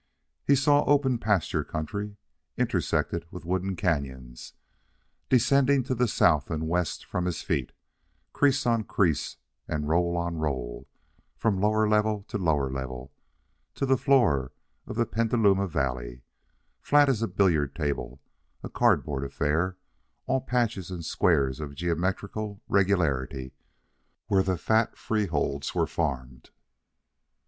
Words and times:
He 0.47 0.55
saw 0.55 0.83
open 0.85 1.19
pasture 1.19 1.63
country, 1.63 2.17
intersected 2.57 3.27
with 3.29 3.45
wooded 3.45 3.77
canons, 3.77 4.53
descending 5.29 5.83
to 5.83 5.93
the 5.93 6.07
south 6.07 6.49
and 6.49 6.67
west 6.67 7.05
from 7.05 7.25
his 7.25 7.43
feet, 7.43 7.71
crease 8.33 8.65
on 8.65 8.85
crease 8.85 9.37
and 9.67 9.87
roll 9.87 10.17
on 10.17 10.37
roll, 10.37 10.87
from 11.37 11.61
lower 11.61 11.87
level 11.87 12.23
to 12.29 12.39
lower 12.39 12.71
level, 12.71 13.13
to 13.75 13.85
the 13.85 13.95
floor 13.95 14.51
of 14.87 14.97
Petaluma 15.11 15.67
Valley, 15.67 16.23
flat 16.81 17.07
as 17.07 17.21
a 17.21 17.27
billiard 17.27 17.75
table, 17.75 18.19
a 18.63 18.69
cardboard 18.69 19.23
affair, 19.23 19.77
all 20.25 20.41
patches 20.41 20.89
and 20.89 21.05
squares 21.05 21.59
of 21.59 21.75
geometrical 21.75 22.59
regularity 22.67 23.53
where 24.25 24.41
the 24.41 24.57
fat 24.57 24.97
freeholds 24.97 25.75
were 25.75 25.85
farmed. 25.85 26.49